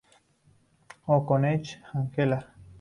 [1.17, 2.43] O'Connell, Angela.